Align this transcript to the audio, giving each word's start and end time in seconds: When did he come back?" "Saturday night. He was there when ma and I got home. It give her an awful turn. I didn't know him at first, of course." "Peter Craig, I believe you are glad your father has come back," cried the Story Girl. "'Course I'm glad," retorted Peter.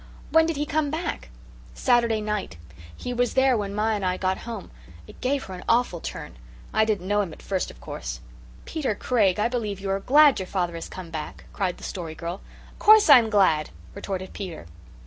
When 0.31 0.47
did 0.47 0.57
he 0.57 0.65
come 0.65 0.89
back?" 0.89 1.29
"Saturday 1.75 2.21
night. 2.21 2.57
He 2.97 3.13
was 3.13 3.35
there 3.35 3.55
when 3.55 3.75
ma 3.75 3.89
and 3.91 4.03
I 4.03 4.17
got 4.17 4.39
home. 4.49 4.71
It 5.05 5.21
give 5.21 5.43
her 5.43 5.53
an 5.53 5.63
awful 5.69 5.99
turn. 5.99 6.37
I 6.73 6.85
didn't 6.85 7.07
know 7.07 7.21
him 7.21 7.33
at 7.33 7.41
first, 7.43 7.69
of 7.69 7.79
course." 7.79 8.19
"Peter 8.65 8.95
Craig, 8.95 9.37
I 9.39 9.47
believe 9.47 9.79
you 9.79 9.91
are 9.91 9.99
glad 9.99 10.39
your 10.39 10.47
father 10.47 10.73
has 10.73 10.89
come 10.89 11.11
back," 11.11 11.43
cried 11.53 11.77
the 11.77 11.83
Story 11.83 12.15
Girl. 12.15 12.41
"'Course 12.79 13.11
I'm 13.11 13.29
glad," 13.29 13.69
retorted 13.93 14.33
Peter. 14.33 14.65